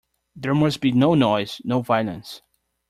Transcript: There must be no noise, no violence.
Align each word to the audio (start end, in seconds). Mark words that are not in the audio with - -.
There 0.35 0.55
must 0.55 0.81
be 0.81 0.91
no 0.93 1.13
noise, 1.13 1.61
no 1.63 1.81
violence. 1.83 2.41